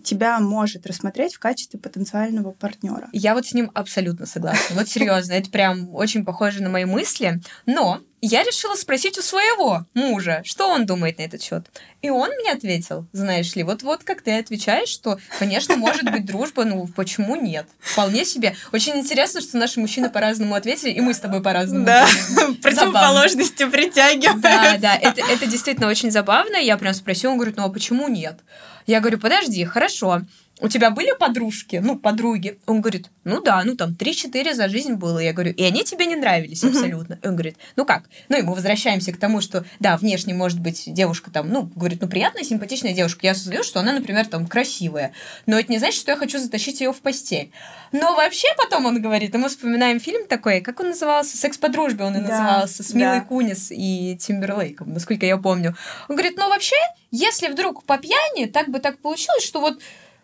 тебя 0.03 0.39
может 0.41 0.87
рассмотреть 0.87 1.35
в 1.35 1.39
качестве 1.39 1.79
потенциального 1.79 2.53
партнера. 2.53 3.09
Я 3.13 3.35
вот 3.35 3.47
с 3.47 3.55
ним 3.55 3.71
абсолютно 3.75 4.27
согласна. 4.27 4.77
Вот 4.77 4.89
серьезно, 4.89 5.33
это 5.33 5.51
прям 5.51 5.95
очень 5.95 6.25
похоже 6.25 6.63
на 6.63 6.69
мои 6.69 6.85
мысли. 6.85 7.41
Но 7.67 8.01
я 8.21 8.43
решила 8.43 8.75
спросить 8.75 9.17
у 9.19 9.23
своего 9.23 9.87
мужа, 9.95 10.43
что 10.45 10.69
он 10.69 10.87
думает 10.87 11.19
на 11.19 11.23
этот 11.23 11.43
счет. 11.43 11.67
И 12.03 12.11
он 12.11 12.31
мне 12.31 12.53
ответил, 12.53 13.07
знаешь 13.13 13.55
ли, 13.55 13.63
вот-вот 13.63 14.03
как 14.03 14.23
ты 14.23 14.39
отвечаешь, 14.39 14.89
что, 14.89 15.19
конечно, 15.39 15.77
может 15.77 16.05
быть 16.11 16.25
дружба, 16.25 16.65
ну 16.65 16.89
почему 16.89 17.37
нет? 17.37 17.67
Вполне 17.79 18.25
себе. 18.25 18.57
Очень 18.73 18.97
интересно, 18.97 19.41
что 19.41 19.57
наши 19.57 19.79
мужчины 19.79 20.11
по-разному 20.11 20.55
ответили, 20.55 20.91
и 20.91 21.01
мы 21.01 21.15
с 21.15 21.21
тобой 21.21 21.43
по-разному. 21.43 21.85
Да, 21.85 22.07
противоположностью 22.63 23.71
притягивают. 23.71 24.41
Да, 24.41 24.77
да, 24.79 24.97
это, 24.97 25.23
это 25.23 25.47
действительно 25.47 25.89
очень 25.89 26.11
забавно. 26.11 26.57
Я 26.57 26.77
прям 26.77 26.95
спросила, 26.95 27.33
он 27.33 27.39
говорит, 27.39 27.57
ну 27.57 27.65
а 27.65 27.69
почему 27.69 28.09
нет? 28.09 28.41
Я 28.89 29.01
говорю, 29.01 29.19
подожди, 29.19 29.67
хорошо. 29.67 30.23
У 30.61 30.69
тебя 30.69 30.91
были 30.91 31.13
подружки, 31.19 31.77
ну, 31.83 31.97
подруги? 31.97 32.59
Он 32.67 32.81
говорит, 32.81 33.09
ну 33.25 33.41
да, 33.41 33.63
ну 33.65 33.77
там 33.77 33.97
3-4 33.99 34.55
за 34.55 34.69
жизнь 34.69 34.95
было. 34.95 35.19
Я 35.19 35.33
говорю, 35.33 35.53
и 35.53 35.63
они 35.63 35.85
тебе 35.85 36.07
не 36.07 36.17
нравились 36.17 36.65
абсолютно. 36.65 37.15
Mm-hmm. 37.15 37.29
Он 37.29 37.33
говорит, 37.35 37.57
ну 37.77 37.85
как? 37.85 38.05
Ну 38.29 38.39
и 38.39 38.43
мы 38.43 38.55
возвращаемся 38.55 39.13
к 39.13 39.19
тому, 39.19 39.41
что, 39.41 39.65
да, 39.79 39.97
внешне 39.97 40.35
может 40.35 40.61
быть 40.61 40.85
девушка 40.87 41.31
там, 41.31 41.49
ну, 41.49 41.71
говорит, 41.75 42.01
ну 42.01 42.09
приятная, 42.09 42.45
симпатичная 42.45 42.93
девушка. 42.93 43.21
Я 43.27 43.33
осознаю, 43.33 43.63
что 43.63 43.81
она, 43.81 43.93
например, 43.93 44.27
там 44.27 44.47
красивая. 44.47 45.13
Но 45.47 45.59
это 45.59 45.71
не 45.71 45.79
значит, 45.79 46.01
что 46.01 46.11
я 46.11 46.17
хочу 46.17 46.39
затащить 46.39 46.81
ее 46.81 46.93
в 46.93 47.01
постель. 47.01 47.53
Но 47.93 48.15
вообще 48.17 48.49
потом 48.57 48.87
он 48.87 49.01
говорит, 49.01 49.35
и 49.35 49.39
мы 49.39 49.49
вспоминаем 49.49 50.01
фильм 50.01 50.27
такой, 50.27 50.61
как 50.61 50.81
он 50.81 50.89
назывался? 50.89 51.37
«Секс 51.37 51.57
по 51.57 51.69
дружбе» 51.69 52.05
он 52.05 52.17
и 52.17 52.21
да, 52.21 52.29
назывался, 52.29 52.83
с 52.83 52.95
Милой 52.95 53.21
да. 53.21 53.25
Кунис 53.25 53.69
и 53.71 54.17
Тимберлейком, 54.21 54.93
насколько 54.93 55.25
я 55.25 55.37
помню. 55.37 55.77
Он 56.09 56.17
говорит, 56.17 56.37
ну 56.37 56.49
вообще, 56.49 56.77
если 57.11 57.49
вдруг 57.49 57.85
по 57.85 57.97
пьяни 57.99 58.47
так 58.47 58.69
бы 58.69 58.81
так 58.81 58.99
получилось, 58.99 59.45
что 59.45 59.61
вот 59.61 59.81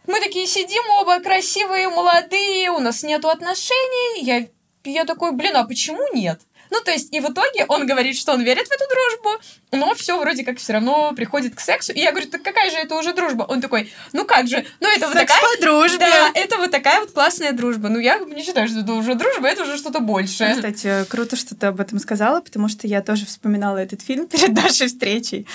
мы 0.06 0.20
такие 0.20 0.46
сидим 0.46 0.82
оба 1.00 1.20
красивые, 1.20 1.88
молодые, 1.88 2.70
у 2.70 2.80
нас 2.80 3.02
нету 3.02 3.28
отношений. 3.28 4.22
Я, 4.22 4.46
я 4.84 5.04
такой, 5.04 5.32
блин, 5.32 5.56
а 5.56 5.64
почему 5.64 6.06
нет? 6.12 6.40
Ну, 6.74 6.80
то 6.84 6.90
есть, 6.90 7.14
и 7.14 7.20
в 7.20 7.30
итоге 7.30 7.66
он 7.68 7.86
говорит, 7.86 8.16
что 8.16 8.32
он 8.32 8.42
верит 8.42 8.66
в 8.66 8.72
эту 8.72 8.84
дружбу, 8.90 9.40
но 9.70 9.94
все 9.94 10.18
вроде 10.18 10.42
как 10.42 10.58
все 10.58 10.72
равно 10.72 11.12
приходит 11.12 11.54
к 11.54 11.60
сексу. 11.60 11.92
И 11.92 12.00
я 12.00 12.10
говорю, 12.10 12.28
так 12.28 12.42
какая 12.42 12.68
же 12.68 12.78
это 12.78 12.96
уже 12.96 13.14
дружба? 13.14 13.44
Он 13.44 13.60
такой, 13.60 13.92
ну 14.12 14.24
как 14.24 14.48
же, 14.48 14.66
ну 14.80 14.88
это 14.88 15.02
Секс 15.02 15.14
вот 15.14 15.20
такая... 15.20 15.40
по 15.40 15.62
дружбе. 15.62 15.98
Да, 15.98 16.32
это 16.34 16.56
вот 16.56 16.72
такая 16.72 16.98
вот 16.98 17.12
классная 17.12 17.52
дружба. 17.52 17.90
Ну, 17.90 18.00
я 18.00 18.18
не 18.18 18.42
считаю, 18.42 18.66
что 18.66 18.80
это 18.80 18.92
уже 18.92 19.14
дружба, 19.14 19.46
это 19.46 19.62
уже 19.62 19.76
что-то 19.76 20.00
большее. 20.00 20.56
Кстати, 20.56 21.04
круто, 21.08 21.36
что 21.36 21.54
ты 21.54 21.66
об 21.66 21.80
этом 21.80 22.00
сказала, 22.00 22.40
потому 22.40 22.68
что 22.68 22.88
я 22.88 23.02
тоже 23.02 23.24
вспоминала 23.24 23.78
этот 23.78 24.02
фильм 24.02 24.26
перед 24.28 24.50
нашей 24.50 24.88
встречей. 24.88 25.46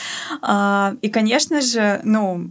А, 0.42 0.94
и, 1.02 1.10
конечно 1.10 1.60
же, 1.60 2.00
ну, 2.06 2.50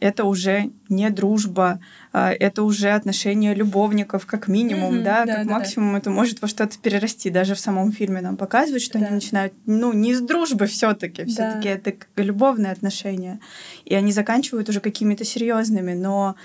это 0.00 0.24
уже 0.24 0.70
не 0.88 1.10
дружба, 1.10 1.80
это 2.18 2.62
уже 2.62 2.90
отношения 2.90 3.54
любовников, 3.54 4.24
как 4.24 4.48
минимум, 4.48 4.94
mm-hmm, 4.94 5.02
да, 5.02 5.24
да, 5.26 5.34
как 5.36 5.46
да, 5.46 5.52
максимум 5.52 5.92
да. 5.92 5.98
это 5.98 6.10
может 6.10 6.40
во 6.40 6.48
что-то 6.48 6.78
перерасти. 6.78 7.28
Даже 7.28 7.54
в 7.54 7.60
самом 7.60 7.92
фильме 7.92 8.22
нам 8.22 8.38
показывают, 8.38 8.82
что 8.82 8.98
да. 8.98 9.06
они 9.06 9.16
начинают, 9.16 9.52
ну, 9.66 9.92
не 9.92 10.14
с 10.14 10.20
дружбы 10.20 10.66
все-таки, 10.66 11.26
все-таки 11.26 11.68
это 11.68 11.92
любовные 12.16 12.72
отношения, 12.72 13.40
и 13.84 13.94
они 13.94 14.12
заканчивают 14.12 14.68
уже 14.68 14.80
какими-то 14.80 15.24
серьезными, 15.24 15.92
но 15.92 16.36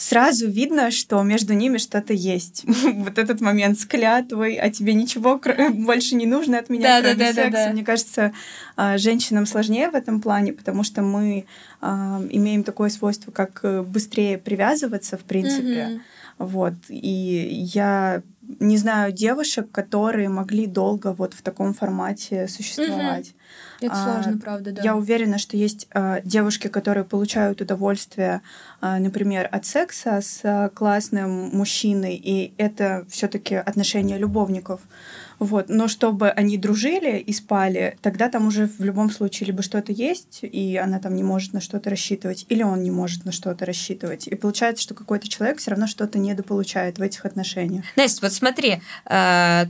сразу 0.00 0.48
видно, 0.48 0.90
что 0.90 1.22
между 1.22 1.52
ними 1.52 1.76
что-то 1.76 2.14
есть. 2.14 2.64
вот 2.94 3.18
этот 3.18 3.42
момент 3.42 3.78
с 3.78 3.84
клятвой, 3.84 4.54
а 4.54 4.70
тебе 4.70 4.94
ничего 4.94 5.38
больше 5.72 6.14
не 6.14 6.24
нужно 6.24 6.58
от 6.58 6.70
меня, 6.70 7.02
да, 7.02 7.10
кроме 7.10 7.16
да, 7.16 7.32
секса. 7.34 7.50
Да, 7.50 7.66
да. 7.66 7.72
Мне 7.72 7.84
кажется, 7.84 8.32
а, 8.76 8.96
женщинам 8.96 9.44
сложнее 9.44 9.90
в 9.90 9.94
этом 9.94 10.22
плане, 10.22 10.54
потому 10.54 10.84
что 10.84 11.02
мы 11.02 11.44
а, 11.82 12.22
имеем 12.30 12.64
такое 12.64 12.88
свойство, 12.88 13.30
как 13.30 13.60
э, 13.62 13.82
быстрее 13.82 14.38
привязываться, 14.38 15.18
в 15.18 15.24
принципе. 15.24 15.66
Mm-hmm. 15.66 16.00
Вот. 16.38 16.74
И 16.88 17.68
я 17.74 18.22
не 18.58 18.76
знаю 18.76 19.12
девушек, 19.12 19.70
которые 19.70 20.28
могли 20.28 20.66
долго 20.66 21.12
вот 21.12 21.34
в 21.34 21.42
таком 21.42 21.74
формате 21.74 22.48
существовать. 22.48 23.34
Это 23.80 23.94
а, 23.94 24.22
сложно, 24.22 24.38
правда, 24.38 24.72
да. 24.72 24.82
Я 24.82 24.96
уверена, 24.96 25.38
что 25.38 25.56
есть 25.56 25.86
а, 25.92 26.20
девушки, 26.22 26.68
которые 26.68 27.04
получают 27.04 27.60
удовольствие, 27.60 28.42
а, 28.80 28.98
например, 28.98 29.48
от 29.50 29.64
секса 29.64 30.20
с 30.20 30.40
а, 30.44 30.68
классным 30.68 31.50
мужчиной, 31.56 32.14
и 32.16 32.52
это 32.58 33.06
все-таки 33.08 33.54
отношения 33.54 34.18
любовников. 34.18 34.80
Вот. 35.40 35.70
Но 35.70 35.88
чтобы 35.88 36.28
они 36.30 36.58
дружили 36.58 37.18
и 37.18 37.32
спали, 37.32 37.96
тогда 38.02 38.28
там 38.28 38.46
уже 38.46 38.66
в 38.66 38.84
любом 38.84 39.10
случае 39.10 39.46
либо 39.48 39.62
что-то 39.62 39.90
есть, 39.90 40.40
и 40.42 40.76
она 40.76 41.00
там 41.00 41.16
не 41.16 41.22
может 41.22 41.54
на 41.54 41.62
что-то 41.62 41.88
рассчитывать, 41.88 42.44
или 42.50 42.62
он 42.62 42.82
не 42.82 42.90
может 42.90 43.24
на 43.24 43.32
что-то 43.32 43.64
рассчитывать. 43.64 44.28
И 44.28 44.34
получается, 44.34 44.82
что 44.82 44.94
какой-то 44.94 45.28
человек 45.28 45.58
все 45.58 45.70
равно 45.70 45.86
что-то 45.86 46.18
недополучает 46.18 46.98
в 46.98 47.02
этих 47.02 47.24
отношениях. 47.24 47.86
Настя, 47.96 48.26
вот 48.26 48.34
смотри, 48.40 48.80
а, 49.04 49.66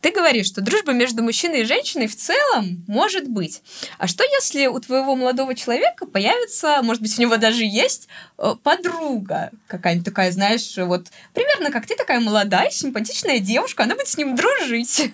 ты 0.00 0.12
говоришь, 0.12 0.46
что 0.46 0.60
дружба 0.60 0.92
между 0.92 1.22
мужчиной 1.22 1.62
и 1.62 1.64
женщиной 1.64 2.06
в 2.06 2.16
целом 2.16 2.84
может 2.86 3.28
быть. 3.28 3.62
А 3.98 4.06
что 4.06 4.24
если 4.24 4.66
у 4.66 4.78
твоего 4.78 5.16
молодого 5.16 5.54
человека 5.54 6.06
появится, 6.06 6.82
может 6.82 7.02
быть, 7.02 7.18
у 7.18 7.22
него 7.22 7.36
даже 7.36 7.64
есть 7.64 8.08
э, 8.38 8.54
подруга 8.62 9.50
какая-нибудь 9.66 10.04
такая, 10.04 10.30
знаешь, 10.30 10.76
вот 10.76 11.08
примерно 11.34 11.72
как 11.72 11.86
ты 11.86 11.96
такая 11.96 12.20
молодая, 12.20 12.70
симпатичная 12.70 13.40
девушка, 13.40 13.84
она 13.84 13.94
будет 13.94 14.08
с 14.08 14.16
ним 14.16 14.36
дружить. 14.36 15.12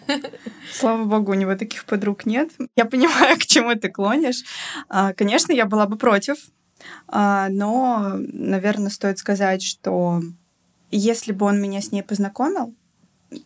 Слава 0.73 1.05
богу, 1.05 1.33
у 1.33 1.35
него 1.35 1.55
таких 1.55 1.87
подруг 1.87 2.27
нет. 2.27 2.51
Я 2.77 2.85
понимаю, 2.85 3.37
к 3.39 3.47
чему 3.47 3.75
ты 3.75 3.89
клонишь. 3.89 4.43
А, 4.89 5.15
конечно, 5.15 5.53
я 5.53 5.65
была 5.65 5.87
бы 5.87 5.97
против, 5.97 6.37
а, 7.09 7.49
но, 7.49 8.13
наверное, 8.17 8.91
стоит 8.91 9.19
сказать, 9.19 9.63
что 9.63 10.21
если 10.91 11.33
бы 11.33 11.47
он 11.47 11.61
меня 11.61 11.81
с 11.81 11.91
ней 11.91 12.03
познакомил, 12.03 12.75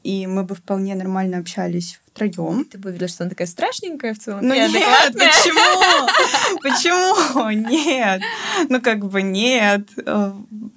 и 0.02 0.26
мы 0.26 0.44
бы 0.44 0.54
вполне 0.54 0.94
нормально 0.94 1.38
общались 1.38 2.00
втроем. 2.06 2.64
Ты 2.64 2.78
бы 2.78 2.90
видела, 2.90 3.08
что 3.08 3.24
она 3.24 3.30
такая 3.30 3.46
страшненькая 3.46 4.14
в 4.14 4.18
целом. 4.18 4.46
Ну 4.46 4.54
нет, 4.54 4.72
почему? 5.14 6.60
Почему? 6.62 7.50
Нет. 7.50 8.22
Ну 8.68 8.80
как 8.80 9.06
бы 9.06 9.22
нет. 9.22 9.88
Э, 10.04 10.32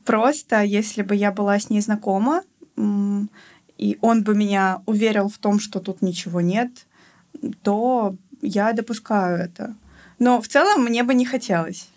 просто 0.05 0.61
если 0.63 1.01
бы 1.01 1.15
я 1.15 1.31
была 1.31 1.59
с 1.59 1.69
ней 1.69 1.81
знакома, 1.81 2.43
и 3.77 3.97
он 4.01 4.23
бы 4.23 4.35
меня 4.35 4.81
уверил 4.85 5.27
в 5.27 5.37
том, 5.37 5.59
что 5.59 5.79
тут 5.79 6.01
ничего 6.01 6.41
нет, 6.41 6.85
то 7.63 8.15
я 8.41 8.73
допускаю 8.73 9.37
это. 9.37 9.75
Но 10.19 10.41
в 10.41 10.47
целом 10.47 10.83
мне 10.83 11.03
бы 11.03 11.13
не 11.13 11.25
хотелось. 11.25 11.89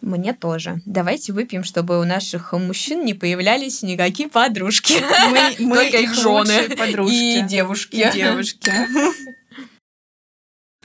Мне 0.00 0.32
тоже. 0.34 0.80
Давайте 0.84 1.32
выпьем, 1.32 1.64
чтобы 1.64 2.00
у 2.00 2.04
наших 2.04 2.52
мужчин 2.52 3.04
не 3.04 3.14
появлялись 3.14 3.82
никакие 3.82 4.28
подружки. 4.28 4.94
Мы, 5.30 5.54
мы 5.66 5.76
Только 5.76 5.98
их 5.98 6.14
жены 6.14 6.76
подружки. 6.76 7.38
и 7.38 7.42
девушки. 7.42 7.96
И 7.96 8.12
девушки. 8.12 8.72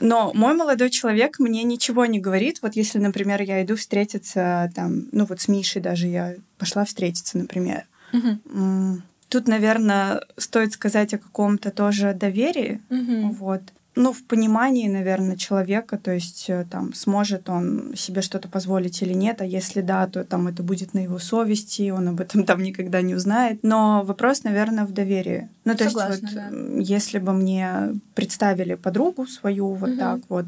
Но 0.00 0.32
мой 0.34 0.54
молодой 0.54 0.90
человек 0.90 1.38
мне 1.38 1.62
ничего 1.62 2.06
не 2.06 2.18
говорит. 2.18 2.60
Вот 2.62 2.74
если, 2.74 2.98
например, 2.98 3.42
я 3.42 3.62
иду 3.62 3.76
встретиться 3.76 4.70
там, 4.74 5.08
ну 5.12 5.26
вот 5.26 5.40
с 5.40 5.48
Мишей 5.48 5.82
даже 5.82 6.06
я 6.06 6.36
пошла 6.58 6.84
встретиться, 6.84 7.36
например. 7.36 7.84
Угу. 8.12 9.02
Тут, 9.28 9.46
наверное, 9.46 10.22
стоит 10.36 10.72
сказать 10.72 11.14
о 11.14 11.18
каком-то 11.18 11.70
тоже 11.70 12.14
доверии. 12.14 12.80
Угу. 12.88 13.34
Вот 13.34 13.62
ну, 13.96 14.12
в 14.12 14.22
понимании, 14.24 14.88
наверное, 14.88 15.36
человека, 15.36 15.98
то 15.98 16.12
есть 16.12 16.48
э, 16.48 16.64
там 16.70 16.94
сможет 16.94 17.48
он 17.48 17.92
себе 17.96 18.22
что-то 18.22 18.48
позволить 18.48 19.02
или 19.02 19.12
нет, 19.12 19.40
а 19.40 19.44
если 19.44 19.80
да, 19.80 20.06
то 20.06 20.24
там 20.24 20.46
это 20.46 20.62
будет 20.62 20.94
на 20.94 21.00
его 21.00 21.18
совести, 21.18 21.90
он 21.90 22.08
об 22.08 22.20
этом 22.20 22.44
там 22.46 22.62
никогда 22.62 23.02
не 23.02 23.14
узнает. 23.14 23.60
Но 23.62 24.02
вопрос, 24.04 24.44
наверное, 24.44 24.84
в 24.86 24.92
доверии. 24.92 25.48
Ну, 25.64 25.74
то 25.74 25.84
Согласна, 25.84 26.12
есть 26.12 26.22
вот 26.22 26.34
да. 26.34 26.50
если 26.78 27.18
бы 27.18 27.32
мне 27.32 28.00
представили 28.14 28.74
подругу 28.74 29.26
свою 29.26 29.74
вот 29.74 29.90
угу. 29.90 29.98
так 29.98 30.20
вот, 30.28 30.46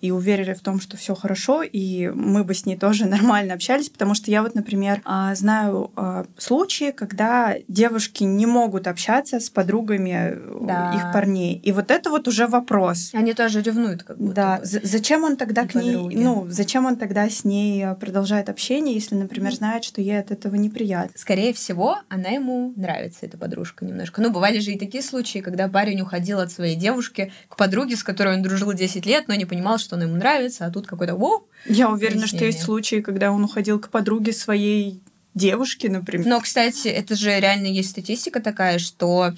и 0.00 0.12
уверили 0.12 0.54
в 0.54 0.60
том, 0.60 0.80
что 0.80 0.96
все 0.96 1.14
хорошо, 1.14 1.62
и 1.62 2.08
мы 2.08 2.44
бы 2.44 2.54
с 2.54 2.66
ней 2.66 2.76
тоже 2.76 3.06
нормально 3.06 3.54
общались, 3.54 3.88
потому 3.88 4.14
что 4.14 4.30
я 4.30 4.42
вот, 4.42 4.54
например, 4.54 5.00
а, 5.04 5.34
знаю 5.34 5.90
а, 5.96 6.26
случаи, 6.36 6.92
когда 6.92 7.54
девушки 7.66 8.24
не 8.24 8.46
могут 8.46 8.86
общаться 8.86 9.40
с 9.40 9.50
подругами 9.50 10.32
э, 10.32 10.58
да. 10.62 10.94
их 10.94 11.12
парней, 11.12 11.58
и 11.58 11.72
вот 11.72 11.90
это 11.90 12.10
вот 12.10 12.28
уже 12.28 12.46
вопрос. 12.46 12.87
Они 13.12 13.34
тоже 13.34 13.60
ревнуют, 13.62 14.04
как 14.04 14.18
будто. 14.18 14.34
Да, 14.34 14.58
бы. 14.58 14.64
зачем 14.64 15.24
он 15.24 15.36
тогда 15.36 15.62
и 15.62 15.68
к 15.68 15.74
ней, 15.74 15.94
подруги. 15.94 16.16
ну, 16.16 16.46
зачем 16.48 16.86
он 16.86 16.96
тогда 16.96 17.28
с 17.28 17.44
ней 17.44 17.84
э, 17.84 17.94
продолжает 17.96 18.48
общение, 18.48 18.94
если, 18.94 19.16
например, 19.16 19.52
знает, 19.52 19.82
что 19.82 20.00
ей 20.00 20.20
от 20.20 20.30
этого 20.30 20.54
неприятно? 20.54 21.12
Скорее 21.16 21.52
всего, 21.52 21.98
она 22.08 22.28
ему 22.28 22.72
нравится 22.76 23.26
эта 23.26 23.36
подружка 23.36 23.84
немножко. 23.84 24.22
Ну, 24.22 24.30
бывали 24.30 24.60
же 24.60 24.70
и 24.70 24.78
такие 24.78 25.02
случаи, 25.02 25.40
когда 25.40 25.66
парень 25.66 26.00
уходил 26.02 26.38
от 26.38 26.52
своей 26.52 26.76
девушки 26.76 27.32
к 27.48 27.56
подруге, 27.56 27.96
с 27.96 28.04
которой 28.04 28.36
он 28.36 28.42
дружил 28.42 28.72
10 28.72 29.04
лет, 29.06 29.24
но 29.26 29.34
не 29.34 29.44
понимал, 29.44 29.78
что 29.78 29.88
что 29.88 29.96
он 29.96 30.02
ему 30.02 30.16
нравится, 30.16 30.66
а 30.66 30.70
тут 30.70 30.86
какой-то 30.86 31.16
воу. 31.16 31.48
Я 31.64 31.88
уверена, 31.88 32.26
что 32.26 32.44
есть 32.44 32.60
случаи, 32.60 33.00
когда 33.00 33.32
он 33.32 33.42
уходил 33.42 33.80
к 33.80 33.88
подруге 33.88 34.34
своей 34.34 35.02
девушки, 35.34 35.86
например. 35.86 36.26
Но, 36.26 36.40
кстати, 36.40 36.88
это 36.88 37.14
же 37.14 37.40
реально 37.40 37.68
есть 37.68 37.90
статистика 37.90 38.40
такая, 38.40 38.78
что 38.78 39.32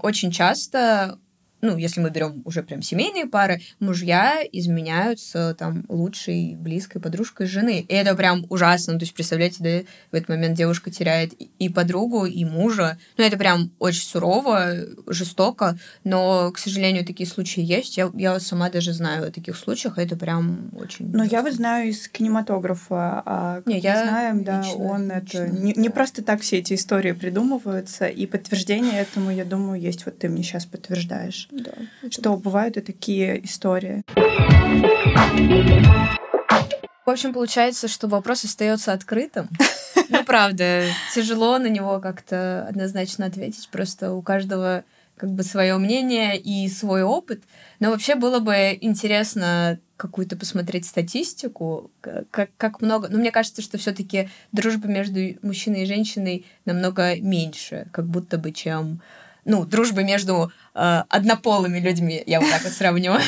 очень 0.00 0.32
часто 0.32 1.20
ну, 1.64 1.76
если 1.78 2.00
мы 2.00 2.10
берем 2.10 2.42
уже 2.44 2.62
прям 2.62 2.82
семейные 2.82 3.26
пары, 3.26 3.60
мужья 3.80 4.40
изменяются 4.52 5.56
там 5.58 5.84
лучшей 5.88 6.56
близкой 6.56 7.00
подружкой 7.00 7.46
жены. 7.46 7.86
И 7.88 7.94
это 7.94 8.14
прям 8.14 8.46
ужасно. 8.50 8.92
Ну, 8.92 8.98
то 8.98 9.04
есть, 9.04 9.14
представляете, 9.14 9.56
да, 9.60 9.90
в 10.12 10.14
этот 10.14 10.28
момент 10.28 10.56
девушка 10.56 10.90
теряет 10.90 11.32
и 11.32 11.68
подругу, 11.68 12.26
и 12.26 12.44
мужа. 12.44 12.98
Ну, 13.16 13.24
это 13.24 13.36
прям 13.36 13.70
очень 13.78 14.02
сурово, 14.02 14.74
жестоко, 15.06 15.78
но, 16.04 16.52
к 16.52 16.58
сожалению, 16.58 17.04
такие 17.04 17.28
случаи 17.28 17.62
есть. 17.62 17.96
Я, 17.96 18.10
я 18.14 18.38
сама 18.40 18.68
даже 18.68 18.92
знаю 18.92 19.28
о 19.28 19.30
таких 19.30 19.56
случаях, 19.56 19.98
это 19.98 20.16
прям 20.16 20.70
очень... 20.74 21.10
Но 21.12 21.24
я 21.24 21.42
вот 21.42 21.54
знаю 21.54 21.88
из 21.88 22.08
кинематографа, 22.08 23.22
а 23.24 23.62
не, 23.64 23.78
я 23.78 24.02
знаем, 24.02 24.44
да, 24.44 24.60
лично, 24.60 24.84
он 24.84 25.02
лично, 25.02 25.12
это... 25.12 25.48
Не, 25.48 25.72
не 25.72 25.88
просто 25.88 26.22
так 26.22 26.42
все 26.42 26.58
эти 26.58 26.74
истории 26.74 27.12
придумываются, 27.12 28.06
и 28.06 28.26
подтверждение 28.26 29.00
этому, 29.00 29.30
я 29.30 29.44
думаю, 29.44 29.80
есть. 29.80 30.04
Вот 30.04 30.18
ты 30.18 30.28
мне 30.28 30.42
сейчас 30.42 30.66
подтверждаешь. 30.66 31.48
Да. 31.54 31.72
Что 32.10 32.36
бывают 32.36 32.76
и 32.76 32.80
такие 32.80 33.44
истории. 33.44 34.02
В 37.06 37.10
общем, 37.10 37.32
получается, 37.32 37.86
что 37.86 38.08
вопрос 38.08 38.44
остается 38.44 38.92
открытым. 38.92 39.48
Ну, 40.10 40.22
правда, 40.22 40.84
тяжело 41.14 41.56
на 41.58 41.68
него 41.68 41.98
как-то 41.98 42.66
однозначно 42.68 43.24
ответить. 43.24 43.70
Просто 43.70 44.12
у 44.12 44.20
каждого 44.20 44.84
как 45.16 45.30
бы 45.30 45.42
свое 45.42 45.78
мнение 45.78 46.38
и 46.38 46.68
свой 46.68 47.02
опыт. 47.02 47.42
Но 47.80 47.90
вообще 47.90 48.14
было 48.14 48.38
бы 48.38 48.76
интересно 48.80 49.78
какую-то 49.96 50.36
посмотреть 50.36 50.86
статистику, 50.86 51.90
как, 52.02 52.50
как 52.58 52.82
много. 52.82 53.08
Но 53.08 53.18
мне 53.18 53.30
кажется, 53.30 53.62
что 53.62 53.78
все-таки 53.78 54.28
дружба 54.52 54.88
между 54.88 55.20
мужчиной 55.40 55.84
и 55.84 55.86
женщиной 55.86 56.44
намного 56.66 57.18
меньше, 57.18 57.86
как 57.90 58.06
будто 58.06 58.36
бы, 58.36 58.52
чем 58.52 59.00
ну, 59.44 59.64
дружбы 59.64 60.04
между 60.04 60.52
э, 60.74 61.02
однополыми 61.08 61.78
людьми, 61.78 62.22
я 62.26 62.40
вот 62.40 62.50
так 62.50 62.62
вот 62.62 62.72
сравню. 62.72 63.14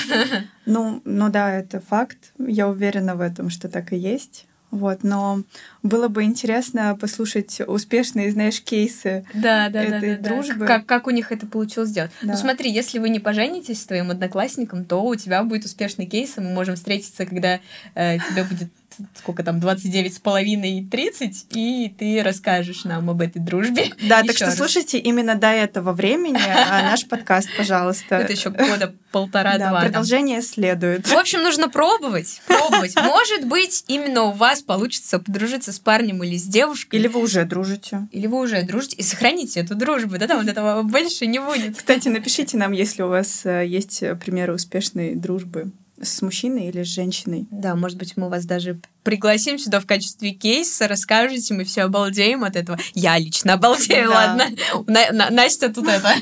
Ну, 0.68 1.00
ну 1.04 1.28
да, 1.28 1.52
это 1.52 1.80
факт. 1.80 2.32
Я 2.38 2.68
уверена 2.68 3.14
в 3.14 3.20
этом, 3.20 3.50
что 3.50 3.68
так 3.68 3.92
и 3.92 3.96
есть. 3.96 4.46
Вот, 4.72 5.04
но 5.04 5.42
было 5.82 6.08
бы 6.08 6.24
интересно 6.24 6.96
послушать 7.00 7.60
успешные, 7.66 8.32
знаешь, 8.32 8.60
кейсы 8.60 9.24
да, 9.32 9.68
да, 9.68 9.82
этой 9.82 10.16
да, 10.16 10.28
дружбы. 10.28 10.60
Да. 10.60 10.66
Как, 10.66 10.86
как 10.86 11.06
у 11.06 11.10
них 11.10 11.30
это 11.30 11.46
получилось 11.46 11.90
сделать. 11.90 12.10
Да. 12.20 12.32
Ну 12.32 12.36
смотри, 12.36 12.70
если 12.72 12.98
вы 12.98 13.08
не 13.08 13.20
поженитесь 13.20 13.80
с 13.80 13.86
твоим 13.86 14.10
одноклассником, 14.10 14.84
то 14.84 15.02
у 15.04 15.14
тебя 15.14 15.44
будет 15.44 15.64
успешный 15.64 16.06
кейс, 16.06 16.36
и 16.36 16.40
мы 16.40 16.50
можем 16.50 16.74
встретиться, 16.74 17.26
когда 17.26 17.60
э, 17.94 18.18
тебе 18.18 18.42
будет 18.42 18.68
сколько 19.14 19.42
там, 19.42 19.60
29 19.60 20.14
с 20.14 20.18
половиной, 20.18 20.86
30, 20.90 21.46
и 21.54 21.94
ты 21.98 22.22
расскажешь 22.22 22.84
нам 22.84 23.10
об 23.10 23.20
этой 23.20 23.40
дружбе. 23.40 23.92
Да, 24.06 24.22
так 24.26 24.36
что 24.36 24.50
слушайте 24.50 24.98
именно 24.98 25.34
до 25.34 25.48
этого 25.48 25.92
времени 25.92 26.38
а, 26.38 26.82
наш 26.90 27.06
подкаст, 27.06 27.48
пожалуйста. 27.56 28.16
Это 28.16 28.32
еще 28.32 28.50
года 28.50 28.94
полтора-два. 29.10 29.80
продолжение 29.80 30.42
следует. 30.42 31.08
В 31.08 31.16
общем, 31.16 31.42
нужно 31.42 31.68
пробовать, 31.68 32.40
пробовать. 32.46 32.94
Может 32.96 33.46
быть, 33.46 33.84
именно 33.88 34.24
у 34.24 34.32
вас 34.32 34.62
получится 34.62 35.18
подружиться 35.18 35.72
с 35.72 35.78
парнем 35.78 36.22
или 36.22 36.36
с 36.36 36.44
девушкой. 36.44 36.96
Или 36.96 37.08
вы 37.08 37.20
уже 37.20 37.44
дружите. 37.44 38.06
Или 38.12 38.26
вы 38.26 38.40
уже 38.40 38.62
дружите 38.62 38.96
и 38.96 39.02
сохраните 39.02 39.60
эту 39.60 39.74
дружбу, 39.74 40.18
да, 40.18 40.26
там 40.26 40.38
вот 40.38 40.48
этого 40.48 40.82
больше 40.82 41.26
не 41.26 41.40
будет. 41.40 41.76
Кстати, 41.76 42.08
напишите 42.08 42.56
нам, 42.56 42.72
если 42.72 43.02
у 43.02 43.08
вас 43.08 43.44
э, 43.44 43.66
есть 43.66 44.02
примеры 44.20 44.54
успешной 44.54 45.14
дружбы 45.14 45.72
с 46.00 46.22
мужчиной 46.22 46.68
или 46.68 46.82
с 46.82 46.88
женщиной. 46.88 47.46
Да, 47.50 47.74
может 47.74 47.98
быть, 47.98 48.16
мы 48.16 48.28
вас 48.28 48.44
даже 48.44 48.80
пригласим 49.02 49.58
сюда 49.58 49.80
в 49.80 49.86
качестве 49.86 50.32
кейса, 50.32 50.88
расскажете, 50.88 51.54
мы 51.54 51.64
все 51.64 51.82
обалдеем 51.82 52.42
от 52.44 52.56
этого. 52.56 52.78
Я 52.94 53.16
лично 53.18 53.54
обалдею, 53.54 54.08
да. 54.08 54.14
ладно. 54.14 54.44
На, 54.86 55.12
на, 55.12 55.30
Настя 55.30 55.72
тут 55.72 55.86
это. 55.86 56.12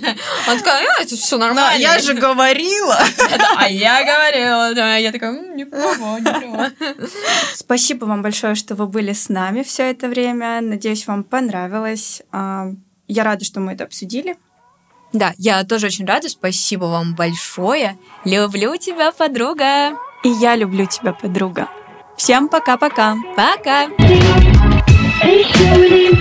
Он 0.48 0.58
такая, 0.58 0.86
а, 0.98 1.02
это 1.02 1.16
все 1.16 1.38
нормально. 1.38 1.80
я 1.80 1.98
же 1.98 2.14
говорила. 2.14 2.98
А 3.56 3.68
я 3.68 4.04
говорила. 4.04 4.98
Я 4.98 5.12
такая, 5.12 5.54
не 5.54 5.64
права, 5.64 6.18
не 6.18 6.24
права. 6.24 6.70
Спасибо 7.54 8.04
вам 8.04 8.22
большое, 8.22 8.54
что 8.54 8.74
вы 8.74 8.86
были 8.86 9.12
с 9.12 9.28
нами 9.28 9.62
все 9.62 9.90
это 9.90 10.08
время. 10.08 10.60
Надеюсь, 10.60 11.06
вам 11.06 11.24
понравилось. 11.24 12.22
А, 12.32 12.70
я 13.08 13.24
рада, 13.24 13.44
что 13.44 13.60
мы 13.60 13.72
это 13.72 13.84
обсудили. 13.84 14.36
Да, 15.14 15.32
я 15.38 15.62
тоже 15.64 15.86
очень 15.86 16.04
рада. 16.06 16.28
Спасибо 16.28 16.86
вам 16.86 17.14
большое. 17.14 17.96
Люблю 18.24 18.76
тебя, 18.76 19.12
подруга. 19.12 19.92
И 20.24 20.28
я 20.28 20.56
люблю 20.56 20.86
тебя, 20.86 21.12
подруга. 21.12 21.68
Всем 22.16 22.48
пока-пока. 22.48 23.16
Пока. 23.36 23.86
They 25.22 25.42
surely 25.44 26.14